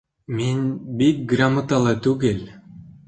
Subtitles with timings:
[0.37, 0.63] Мин
[1.01, 2.41] бик грамоталы түгел